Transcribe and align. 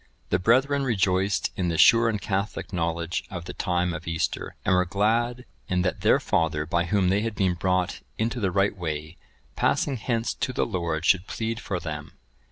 The 0.31 0.39
brethren 0.39 0.83
rejoiced 0.83 1.51
in 1.55 1.67
the 1.67 1.77
sure 1.77 2.09
and 2.09 2.19
catholic 2.19 2.73
knowledge 2.73 3.23
of 3.29 3.45
the 3.45 3.53
time 3.53 3.93
of 3.93 4.07
Easter, 4.07 4.55
and 4.65 4.73
were 4.73 4.83
glad 4.83 5.45
in 5.67 5.83
that 5.83 6.01
their 6.01 6.19
father, 6.19 6.65
by 6.65 6.85
whom 6.85 7.09
they 7.09 7.21
had 7.21 7.35
been 7.35 7.53
brought 7.53 7.99
into 8.17 8.39
the 8.39 8.49
right 8.49 8.75
way, 8.75 9.17
passing 9.55 9.97
hence 9.97 10.33
to 10.33 10.53
the 10.53 10.65
Lord 10.65 11.05
should 11.05 11.27
plead 11.27 11.59
for 11.59 11.79
them. 11.79 12.13